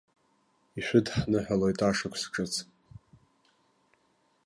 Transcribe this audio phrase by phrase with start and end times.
[0.79, 2.53] Ишәыдҳныҳәалоит ашықәс ҿыц!